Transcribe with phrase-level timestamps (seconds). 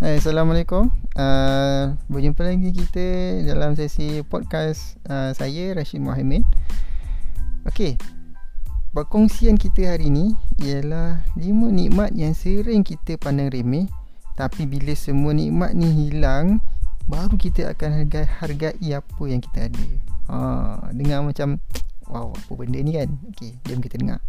[0.00, 0.88] Hai, Assalamualaikum.
[1.12, 6.40] Uh, Berjumpa lagi kita dalam sesi podcast uh, saya Rashid Muhammad
[7.68, 8.00] Okey.
[8.96, 10.32] Perkongsian kita hari ni
[10.64, 13.92] ialah lima nikmat yang sering kita pandang remeh.
[14.40, 16.64] Tapi bila semua nikmat ni hilang
[17.04, 19.88] Baru kita akan hargai, hargai apa yang kita ada.
[20.32, 20.36] Ha,
[20.96, 21.60] Dengar macam
[22.08, 23.20] Wow, apa benda ni kan?
[23.36, 24.24] Okey, jom kita dengar.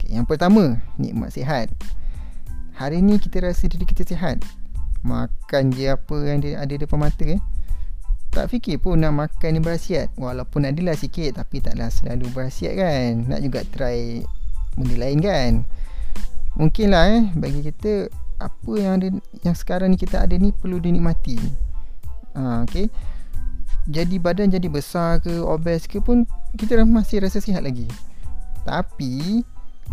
[0.00, 1.68] Okay, Yang pertama, nikmat sihat
[2.74, 4.42] hari ni kita rasa diri kita sihat.
[5.06, 7.40] Makan je apa yang dia ada depan mata eh.
[8.34, 10.10] Tak fikir pun nak makan ni berhasiat.
[10.18, 13.30] Walaupun adalah sikit tapi taklah selalu berhasiat kan.
[13.30, 14.26] Nak juga try
[14.74, 15.52] benda lain kan.
[16.58, 18.10] Mungkin lah eh bagi kita
[18.42, 19.08] apa yang ada
[19.46, 21.38] yang sekarang ni kita ada ni perlu dinikmati.
[22.34, 22.90] Ha, okay.
[23.86, 26.26] jadi badan jadi besar ke obes ke pun
[26.58, 27.86] kita masih rasa sihat lagi.
[28.66, 29.46] Tapi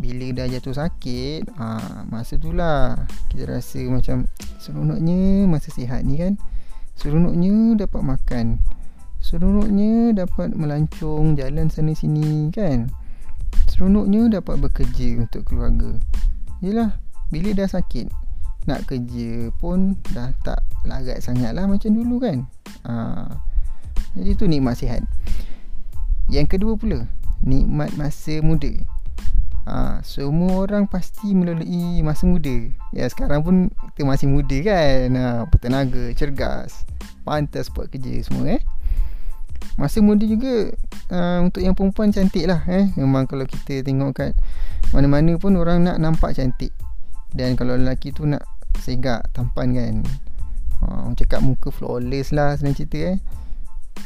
[0.00, 2.96] bila dah jatuh sakit ha, Masa tu lah
[3.28, 4.24] Kita rasa macam
[4.56, 6.40] Seronoknya Masa sihat ni kan
[6.96, 8.58] Seronoknya dapat makan
[9.20, 12.88] Seronoknya dapat melancong Jalan sana sini kan
[13.68, 16.00] Seronoknya dapat bekerja Untuk keluarga.
[16.64, 16.96] Yelah
[17.28, 18.08] Bila dah sakit
[18.64, 22.48] Nak kerja pun Dah tak larat sangat lah Macam dulu kan.
[22.88, 23.28] Ha.
[24.12, 25.00] Jadi tu nikmat sihat.
[26.28, 27.08] Yang kedua pula
[27.44, 28.70] Nikmat masa muda
[29.66, 32.52] ha, Semua orang pasti melalui masa muda.
[32.90, 33.56] Ya sekarang pun
[33.94, 35.06] kita masih muda kan?
[35.14, 36.86] Ha, Bertenaga, cergas
[37.22, 38.62] Pantas buat kerja semua eh?
[39.78, 40.74] Masa muda juga
[41.08, 42.90] uh, Untuk yang perempuan cantik lah eh.
[42.98, 44.32] Memang kalau kita tengok kat
[44.92, 46.74] Mana-mana pun orang nak nampak cantik.
[47.32, 48.44] Dan kalau lelaki tu nak
[48.82, 49.94] Segak, tampan kan?
[50.82, 53.18] Orang cakap muka flawless lah Senang cerita eh?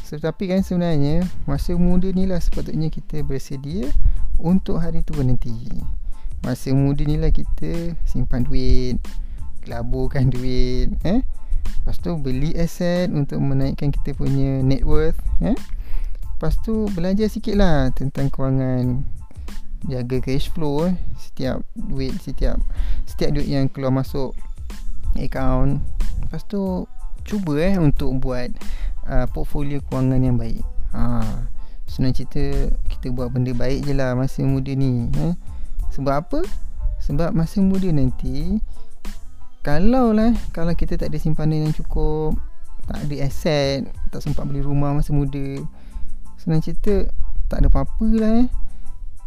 [0.07, 3.89] Tetapi kan sebenarnya Masa muda ni lah sepatutnya kita bersedia
[4.37, 5.53] untuk hari tua nanti
[6.45, 9.01] Masa muda ni lah kita simpan duit
[9.65, 11.21] Laburkan duit eh?
[11.83, 15.57] Lepas tu beli aset untuk menaikkan kita punya net worth eh?
[16.37, 19.03] Lepas tu belajar sikit lah tentang kewangan
[19.89, 20.95] Jaga cash flow eh?
[21.17, 22.61] Setiap duit, setiap
[23.09, 24.37] setiap duit yang keluar masuk
[25.17, 25.81] account
[26.23, 26.85] Lepas tu
[27.27, 28.53] cuba eh untuk buat
[29.09, 30.63] uh, portfolio kewangan yang baik
[30.93, 31.49] Haa
[31.87, 32.71] Senang cerita
[33.07, 35.31] Kita buat benda baik je lah Masa muda ni eh?
[35.95, 36.43] Sebab apa?
[36.99, 38.59] Sebab masa muda nanti
[39.63, 42.35] Kalau lah Kalau kita tak ada simpanan yang cukup
[42.83, 45.55] Tak ada aset Tak sempat beli rumah masa muda
[46.35, 47.07] Senang cerita
[47.47, 48.51] Tak ada apa-apa lah eh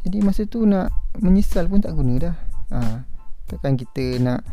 [0.05, 2.37] Jadi masa tu nak Menyesal pun tak guna dah
[2.77, 3.09] ha.
[3.49, 4.45] Takkan kita nak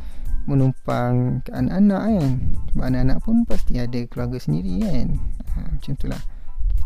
[0.48, 2.32] Menumpang ke anak-anak kan
[2.72, 5.20] Sebab anak-anak pun Pasti ada keluarga sendiri kan
[5.52, 6.24] ha, Macam tu lah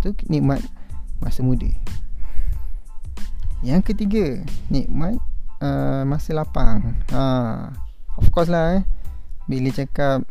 [0.01, 0.65] Itu nikmat
[1.21, 1.69] masa muda
[3.61, 4.41] Yang ketiga
[4.73, 5.21] Nikmat
[5.61, 6.97] uh, Masa lapang.
[7.13, 7.69] Ha,
[8.17, 8.83] Of course lah eh.
[9.45, 10.25] Bila cakap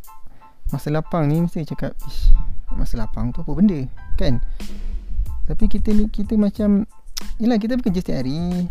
[0.74, 2.34] Masa lapang ni Mesti cakap Ish,
[2.74, 3.86] Masa lapang tu apa benda?
[4.18, 4.42] Kan?
[5.46, 6.86] Tapi kita kita macam
[7.38, 8.66] Yelah kita bekerja setiap hari.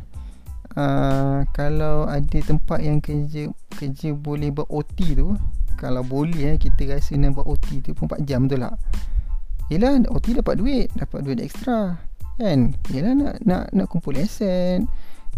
[0.76, 3.48] Uh, Kalau ada tempat yang kerja
[3.80, 5.40] Kerja boleh buat OT tu
[5.80, 8.76] Kalau boleh eh Kita rasa nak buat OT tu 4 jam tu lah.
[9.72, 12.09] Yelah OT dapat duit Dapat duit ekstra
[12.40, 12.74] kan?
[12.96, 14.88] Yalah nak nak nak kumpul aset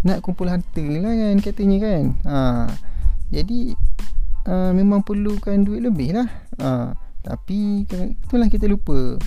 [0.02, 2.04] nak kumpul harta lah kan katanya kan?
[2.26, 2.38] Ha.
[3.32, 3.74] Jadi
[4.50, 6.28] uh, memang perlukan duit lebih lah.
[6.58, 9.18] Ha, tapi itulah kita lupa.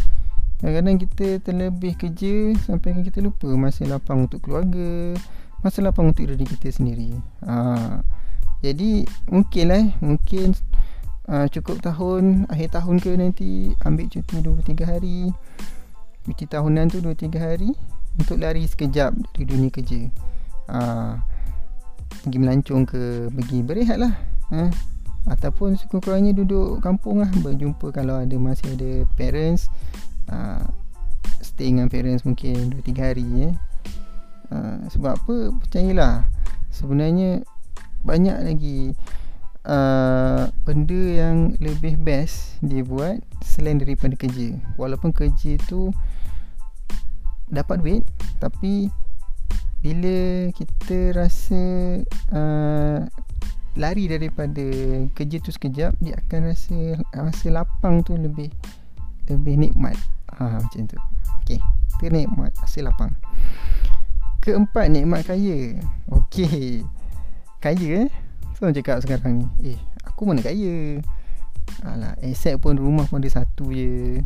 [0.59, 5.15] Kadang-kadang kita terlebih kerja sampai kita lupa masa lapang untuk keluarga
[5.65, 7.17] masa lapang untuk diri kita sendiri.
[7.47, 8.01] Ha,
[8.61, 10.53] jadi mungkin lah mungkin
[11.29, 13.51] uh, cukup tahun akhir tahun ke nanti
[13.85, 15.33] ambil cuti 2-3 hari
[16.25, 17.71] cuti tahunan tu 2-3 hari
[18.17, 20.09] untuk lari sekejap dari dunia kerja.
[20.73, 20.79] Ha,
[22.25, 24.17] pergi melancong ke pergi berehat lah
[24.49, 24.73] ha,
[25.29, 29.69] ataupun sekurang-kurangnya duduk kampung lah berjumpa kalau ada masih ada parents
[30.33, 30.65] ha,
[31.45, 33.53] stay dengan parents mungkin 2-3 hari eh.
[34.49, 35.37] ha, sebab apa?
[35.61, 36.25] Percayalah
[36.73, 37.45] sebenarnya
[38.05, 38.97] banyak lagi
[39.65, 44.57] uh, benda yang lebih best dia buat selain daripada kerja.
[44.77, 45.91] Walaupun kerja tu
[47.49, 48.03] dapat duit
[48.41, 48.89] tapi
[49.85, 51.61] bila kita rasa
[52.33, 53.05] uh,
[53.77, 54.65] lari daripada
[55.13, 56.79] kerja tu sekejap dia akan rasa
[57.13, 58.49] rasa lapang tu lebih
[59.29, 59.99] lebih nikmat.
[60.41, 60.97] Ha macam tu.
[61.45, 61.61] Okey
[62.01, 63.13] tu nikmat rasa lapang.
[64.41, 65.77] Keempat nikmat kaya.
[66.09, 66.81] Okey
[67.61, 68.09] kaya eh?
[68.57, 71.05] So cakap sekarang ni eh aku mana kaya?
[71.85, 74.21] Alah aset pun rumah pun ada satu je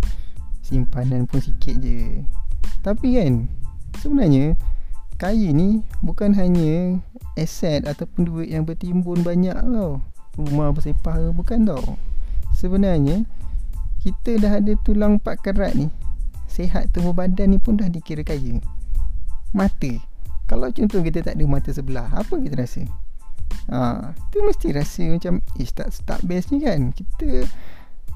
[0.63, 2.23] simpanan pun sikit je
[2.83, 3.51] tapi kan
[3.99, 4.55] Sebenarnya
[5.19, 7.03] Kaya ni Bukan hanya
[7.39, 10.03] Aset ataupun duit yang bertimbun banyak tau.
[10.35, 11.95] Rumah bersepah ke bukan tau.
[12.51, 13.23] Sebenarnya
[14.03, 15.87] kita dah ada tulang empat kerat ni
[16.51, 18.59] Sehat tubuh badan ni pun dah dikira kaya.
[19.55, 19.93] Mata.
[20.51, 22.83] Kalau contoh kita tak ada mata sebelah Apa kita rasa?
[23.69, 26.89] Ha, tu mesti rasa macam Ish tak, tak best ni kan?
[26.97, 27.45] Kita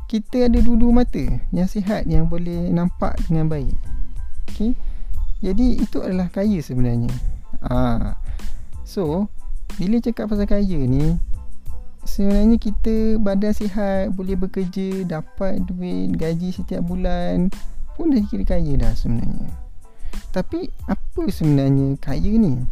[0.08, 1.20] Kita ada dua-dua mata
[1.52, 3.91] Yang sihat Yang boleh nampak dengan baik
[4.48, 4.74] Okay
[5.42, 7.10] Jadi itu adalah kaya sebenarnya.
[7.66, 8.14] Ha.
[8.86, 9.28] So
[9.80, 11.16] Bila cakap pasal kaya ni
[12.02, 17.48] sebenarnya kita badan sihat boleh bekerja dapat duit gaji setiap bulan
[17.94, 19.48] pun dah kira kaya dah sebenarnya.
[20.32, 22.68] Tapi apa sebenarnya kaya ni?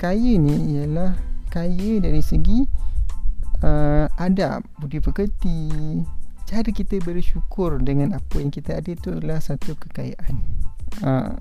[0.00, 1.16] Kaya ni ialah
[1.52, 2.64] kaya dari segi
[3.60, 6.00] uh, adab budi pekerti.
[6.46, 10.55] Cara kita bersyukur dengan apa yang kita ada itu adalah satu kekayaan
[11.02, 11.36] uh,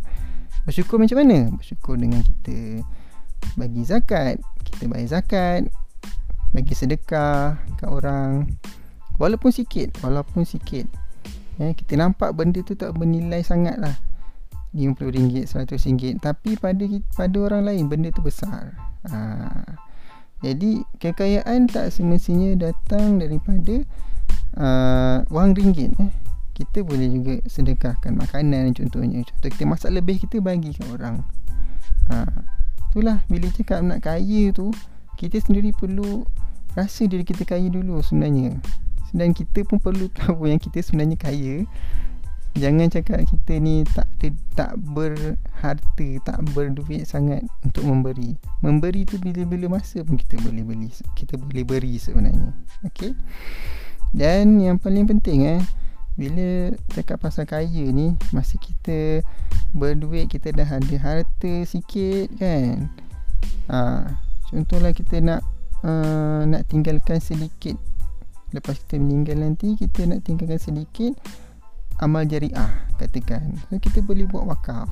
[0.65, 1.51] bersyukur macam mana?
[1.55, 2.81] Bersyukur dengan kita
[3.55, 5.61] bagi zakat kita bayar zakat
[6.51, 8.49] bagi sedekah kat orang.
[9.15, 10.87] Walaupun sikit walaupun sikit.
[11.55, 13.95] Eh, kita nampak benda tu tak bernilai sangat lah
[14.75, 16.83] RM50 RM100 tapi pada
[17.15, 18.75] pada orang lain benda tu besar.
[19.05, 19.61] Ha.
[20.41, 23.85] jadi kekayaan tak semestinya datang daripada
[24.57, 26.11] uh, wang ringgit eh.
[26.55, 29.19] Kita boleh juga sedekahkan makanan contohnya.
[29.27, 31.19] Contoh kita masak lebih kita bagi kat orang.
[32.07, 32.23] Ha.
[32.89, 33.19] itulah.
[33.27, 34.71] Bila cakap nak kaya tu
[35.19, 36.23] kita sendiri perlu
[36.79, 38.55] rasa diri kita kaya dulu sebenarnya.
[39.11, 41.67] Dan kita pun perlu tahu yang kita sebenarnya kaya.
[42.55, 44.07] Jangan cakap kita ni tak
[44.55, 48.39] tak berharta tak berduit sangat untuk memberi.
[48.63, 50.87] Memberi tu bila-bila masa pun kita boleh beli
[51.19, 52.55] kita boleh beri sebenarnya.
[52.87, 53.11] Okey?
[54.15, 55.59] Dan yang paling penting eh
[56.15, 59.19] bila cakap pasal kaya ni masa kita
[59.75, 62.87] berduit kita dah ada harta sikit kan?
[63.67, 64.07] Ha,
[64.47, 65.43] contohlah kita nak
[65.83, 67.75] uh, nak tinggalkan sedikit.
[68.55, 71.11] Lepas kita meninggal nanti kita nak tinggalkan sedikit
[71.99, 73.59] amal jariah katakan.
[73.67, 74.87] So, kita boleh buat wakaf.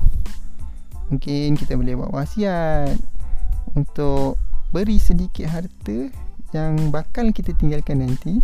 [1.12, 2.96] Mungkin kita boleh buat wasiat
[3.76, 4.40] untuk
[4.72, 6.08] beri sedikit harta
[6.56, 8.40] yang bakal kita tinggalkan nanti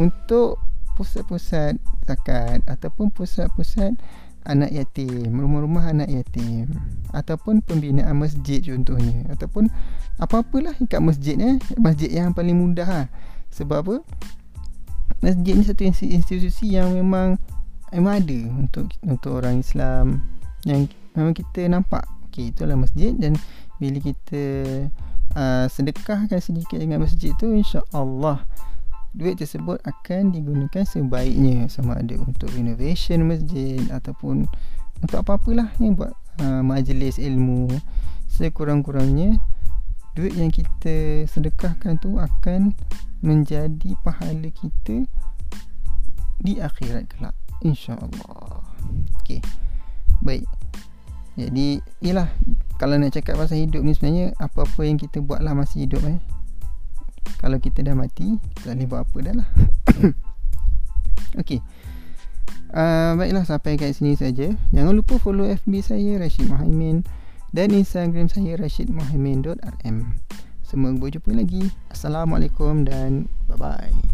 [0.00, 0.56] untuk
[0.94, 3.96] pusat-pusat zakat ataupun pusat-pusat
[4.42, 6.66] anak yatim, rumah-rumah anak yatim
[7.14, 9.70] ataupun pembinaan masjid contohnya ataupun
[10.18, 13.06] apa-apalah kat masjid eh, masjid yang paling mudah lah.
[13.54, 13.96] Sebab apa?
[15.22, 17.38] Masjid ni satu institusi yang memang
[17.94, 20.24] memang ada untuk untuk orang Islam
[20.66, 22.02] yang memang kita nampak.
[22.30, 23.36] Okey, itulah masjid dan
[23.76, 24.42] bila kita
[25.36, 28.42] uh, sedekahkan sedikit dengan masjid tu insya-Allah
[29.12, 34.48] duit tersebut akan digunakan sebaiknya sama ada untuk renovation masjid ataupun
[35.04, 37.68] untuk apa-apalah yang buat uh, majlis ilmu.
[38.32, 39.36] Sekurang-kurangnya
[40.16, 42.72] duit yang kita sedekahkan tu akan
[43.20, 45.04] menjadi pahala kita
[46.42, 48.64] di akhirat kelak insyaallah.
[49.22, 49.44] Okey.
[50.24, 50.48] Baik.
[51.36, 52.28] Jadi ialah
[52.76, 56.20] kalau nak cakap pasal hidup ni sebenarnya apa-apa yang kita buatlah masih hidup eh
[57.38, 59.48] kalau kita dah mati kita tak boleh buat apa dah lah.
[61.32, 61.64] Ok
[62.76, 64.52] uh, baiklah sampai kat sini saja.
[64.72, 67.04] Jangan lupa follow FB saya Rashid Mohaimin
[67.52, 69.96] dan Instagram saya rashidmohaimin.rm
[70.64, 71.68] semoga berjumpa lagi.
[71.92, 74.11] Assalamualaikum dan bye bye